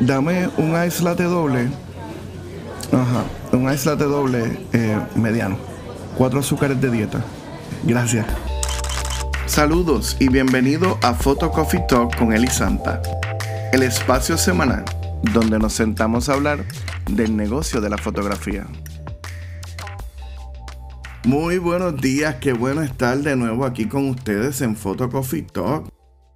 [0.00, 1.68] dame un ice latte doble.
[2.92, 5.56] Ajá, un ice latte doble eh, mediano.
[6.16, 7.22] Cuatro azúcares de dieta.
[7.84, 8.26] Gracias.
[9.46, 13.02] Saludos y bienvenido a Photo Coffee Talk con Eli Santa,
[13.72, 14.84] el espacio semanal
[15.34, 16.64] donde nos sentamos a hablar
[17.10, 18.66] del negocio de la fotografía.
[21.24, 25.88] Muy buenos días, qué bueno estar de nuevo aquí con ustedes en Photo Coffee Talk.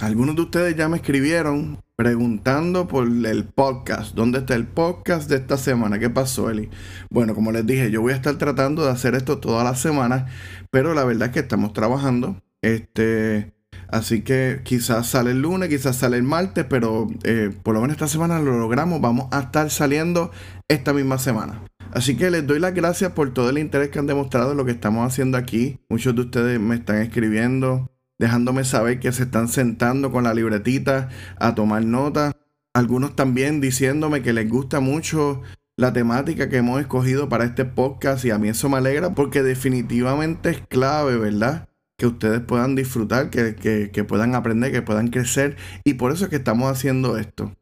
[0.00, 4.14] Algunos de ustedes ya me escribieron preguntando por el podcast.
[4.14, 5.98] ¿Dónde está el podcast de esta semana?
[5.98, 6.70] ¿Qué pasó, Eli?
[7.10, 10.24] Bueno, como les dije, yo voy a estar tratando de hacer esto todas las semanas,
[10.70, 12.40] pero la verdad es que estamos trabajando.
[12.62, 13.52] Este,
[13.88, 17.96] así que quizás sale el lunes, quizás sale el martes, pero eh, por lo menos
[17.96, 19.02] esta semana lo logramos.
[19.02, 20.30] Vamos a estar saliendo
[20.68, 21.62] esta misma semana.
[21.92, 24.64] Así que les doy las gracias por todo el interés que han demostrado en lo
[24.64, 25.78] que estamos haciendo aquí.
[25.90, 31.08] Muchos de ustedes me están escribiendo dejándome saber que se están sentando con la libretita
[31.38, 32.36] a tomar nota.
[32.74, 35.40] Algunos también diciéndome que les gusta mucho
[35.78, 39.42] la temática que hemos escogido para este podcast y a mí eso me alegra porque
[39.42, 41.70] definitivamente es clave, ¿verdad?
[41.96, 46.30] Que ustedes puedan disfrutar, que, que puedan aprender, que puedan crecer y por eso es
[46.30, 47.54] que estamos haciendo esto.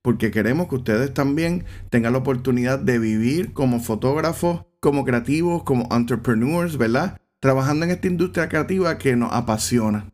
[0.00, 5.86] Porque queremos que ustedes también tengan la oportunidad de vivir como fotógrafos, como creativos, como
[5.94, 7.18] entrepreneurs, ¿verdad?
[7.46, 10.12] Trabajando en esta industria creativa que nos apasiona.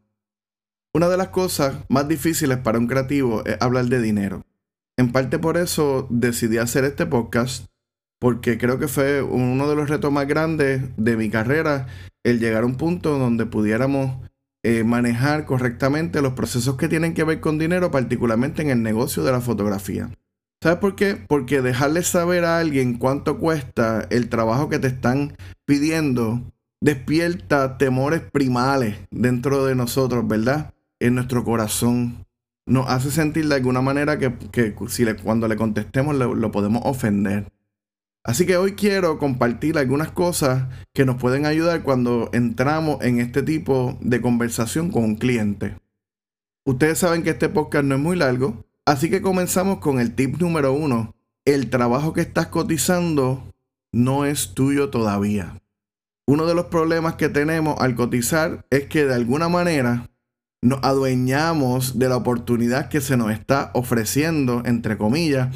[0.94, 4.44] Una de las cosas más difíciles para un creativo es hablar de dinero.
[4.98, 7.68] En parte por eso decidí hacer este podcast,
[8.20, 11.86] porque creo que fue uno de los retos más grandes de mi carrera,
[12.22, 14.14] el llegar a un punto donde pudiéramos
[14.62, 19.24] eh, manejar correctamente los procesos que tienen que ver con dinero, particularmente en el negocio
[19.24, 20.10] de la fotografía.
[20.62, 21.16] ¿Sabes por qué?
[21.16, 26.42] Porque dejarle saber a alguien cuánto cuesta el trabajo que te están pidiendo
[26.82, 30.74] despierta temores primales dentro de nosotros, ¿verdad?
[30.98, 32.26] En nuestro corazón.
[32.66, 37.52] Nos hace sentir de alguna manera que, si cuando le contestemos lo podemos ofender.
[38.24, 43.42] Así que hoy quiero compartir algunas cosas que nos pueden ayudar cuando entramos en este
[43.42, 45.76] tipo de conversación con un cliente.
[46.64, 50.40] Ustedes saben que este podcast no es muy largo, así que comenzamos con el tip
[50.40, 51.14] número uno.
[51.44, 53.42] El trabajo que estás cotizando
[53.92, 55.61] no es tuyo todavía
[56.26, 60.10] uno de los problemas que tenemos al cotizar es que de alguna manera
[60.62, 65.54] nos adueñamos de la oportunidad que se nos está ofreciendo, entre comillas,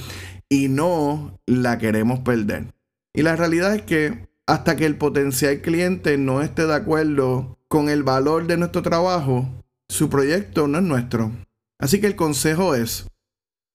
[0.48, 2.74] y no la queremos perder.
[3.14, 7.88] Y la realidad es que hasta que el potencial cliente no esté de acuerdo con
[7.88, 9.48] el valor de nuestro trabajo,
[9.88, 11.32] su proyecto no es nuestro.
[11.78, 13.06] Así que el consejo es,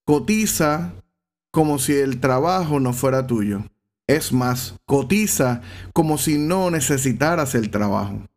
[0.05, 0.93] cotiza
[1.51, 3.63] como si el trabajo no fuera tuyo.
[4.07, 5.61] Es más, cotiza
[5.93, 8.27] como si no necesitaras el trabajo.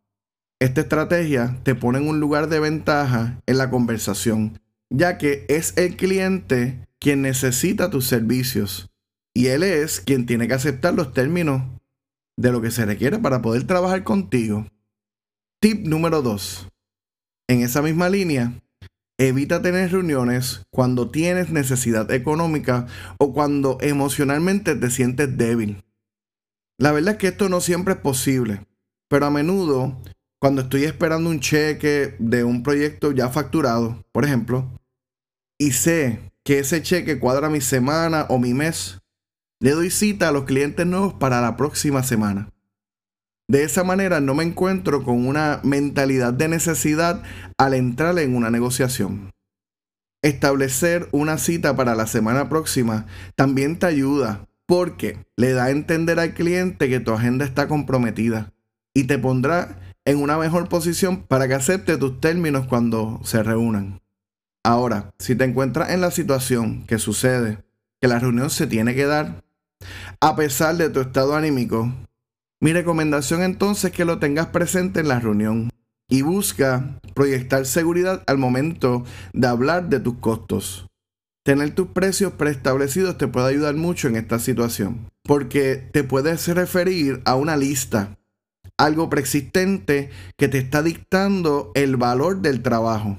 [0.60, 4.60] Esta estrategia te pone en un lugar de ventaja en la conversación,
[4.90, 8.90] ya que es el cliente quien necesita tus servicios
[9.34, 11.62] y él es quien tiene que aceptar los términos
[12.36, 14.66] de lo que se requiere para poder trabajar contigo.
[15.60, 16.68] Tip número 2.
[17.48, 18.62] En esa misma línea,
[19.16, 22.86] Evita tener reuniones cuando tienes necesidad económica
[23.18, 25.84] o cuando emocionalmente te sientes débil.
[26.78, 28.66] La verdad es que esto no siempre es posible,
[29.08, 29.96] pero a menudo,
[30.40, 34.68] cuando estoy esperando un cheque de un proyecto ya facturado, por ejemplo,
[35.58, 39.00] y sé que ese cheque cuadra mi semana o mi mes,
[39.60, 42.50] le doy cita a los clientes nuevos para la próxima semana.
[43.46, 47.22] De esa manera no me encuentro con una mentalidad de necesidad
[47.58, 49.32] al entrar en una negociación.
[50.22, 53.06] Establecer una cita para la semana próxima
[53.36, 58.52] también te ayuda porque le da a entender al cliente que tu agenda está comprometida
[58.94, 64.00] y te pondrá en una mejor posición para que acepte tus términos cuando se reúnan.
[64.62, 67.58] Ahora, si te encuentras en la situación que sucede,
[68.00, 69.44] que la reunión se tiene que dar,
[70.20, 71.92] a pesar de tu estado anímico,
[72.64, 75.68] mi recomendación entonces es que lo tengas presente en la reunión
[76.08, 79.04] y busca proyectar seguridad al momento
[79.34, 80.86] de hablar de tus costos.
[81.44, 87.20] Tener tus precios preestablecidos te puede ayudar mucho en esta situación, porque te puedes referir
[87.26, 88.16] a una lista,
[88.78, 90.08] algo preexistente
[90.38, 93.18] que te está dictando el valor del trabajo.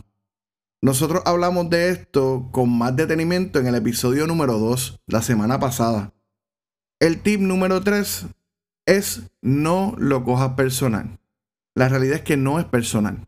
[0.81, 6.15] Nosotros hablamos de esto con más detenimiento en el episodio número 2, la semana pasada.
[6.99, 8.25] El tip número 3
[8.85, 11.19] es no lo cojas personal.
[11.75, 13.27] La realidad es que no es personal.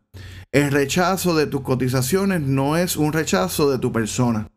[0.52, 4.48] El rechazo de tus cotizaciones no es un rechazo de tu persona.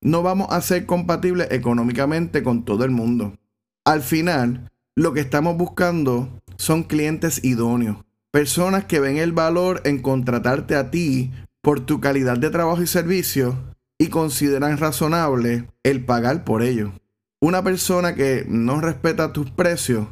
[0.00, 3.34] No vamos a ser compatibles económicamente con todo el mundo.
[3.84, 7.98] Al final, lo que estamos buscando son clientes idóneos,
[8.30, 11.30] personas que ven el valor en contratarte a ti
[11.60, 16.92] por tu calidad de trabajo y servicio y consideran razonable el pagar por ello.
[17.40, 20.08] Una persona que no respeta tus precios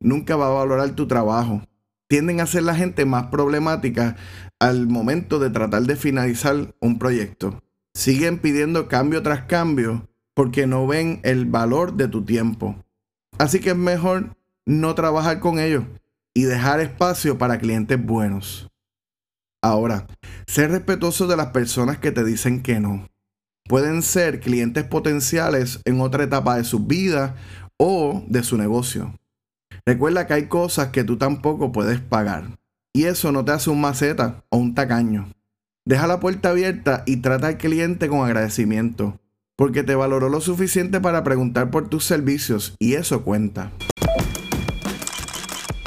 [0.00, 1.62] nunca va a valorar tu trabajo.
[2.08, 4.16] Tienden a ser la gente más problemática
[4.58, 7.62] al momento de tratar de finalizar un proyecto.
[7.94, 12.76] Siguen pidiendo cambio tras cambio porque no ven el valor de tu tiempo.
[13.38, 14.36] Así que es mejor
[14.66, 15.84] no trabajar con ellos
[16.34, 18.68] y dejar espacio para clientes buenos.
[19.60, 20.06] Ahora,
[20.46, 23.08] ser respetuoso de las personas que te dicen que no.
[23.64, 27.34] Pueden ser clientes potenciales en otra etapa de su vida
[27.76, 29.18] o de su negocio.
[29.88, 32.58] Recuerda que hay cosas que tú tampoco puedes pagar.
[32.92, 35.32] Y eso no te hace un maceta o un tacaño.
[35.86, 39.18] Deja la puerta abierta y trata al cliente con agradecimiento,
[39.56, 43.72] porque te valoró lo suficiente para preguntar por tus servicios y eso cuenta.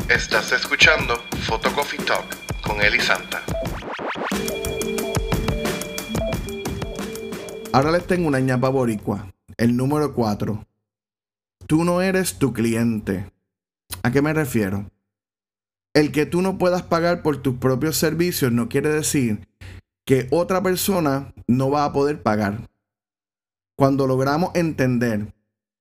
[0.09, 2.25] Estás escuchando Photo Coffee Talk
[2.63, 3.43] con Eli Santa.
[7.71, 9.27] Ahora les tengo una ñapa boricua,
[9.57, 10.65] el número 4.
[11.67, 13.30] Tú no eres tu cliente.
[14.03, 14.89] ¿A qué me refiero?
[15.93, 19.47] El que tú no puedas pagar por tus propios servicios no quiere decir
[20.05, 22.67] que otra persona no va a poder pagar.
[23.77, 25.33] Cuando logramos entender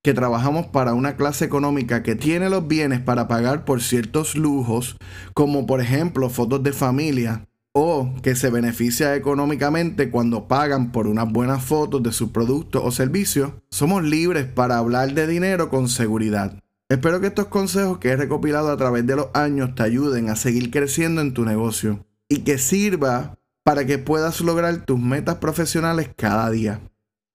[0.03, 4.97] que trabajamos para una clase económica que tiene los bienes para pagar por ciertos lujos,
[5.35, 11.31] como por ejemplo fotos de familia, o que se beneficia económicamente cuando pagan por unas
[11.31, 16.61] buenas fotos de sus productos o servicios, somos libres para hablar de dinero con seguridad.
[16.91, 20.37] Espero que estos consejos que he recopilado a través de los años te ayuden a
[20.37, 26.11] seguir creciendo en tu negocio y que sirva para que puedas lograr tus metas profesionales
[26.15, 26.83] cada día.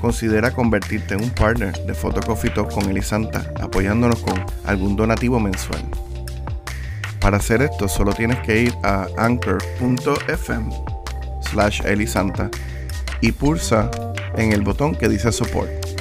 [0.00, 5.82] considera convertirte en un partner de Photo Talk con Elisanta apoyándonos con algún donativo mensual.
[7.22, 10.72] Para hacer esto solo tienes que ir a anchor.fm
[11.40, 12.50] slash elisanta
[13.20, 13.90] y pulsa
[14.36, 15.91] en el botón que dice support.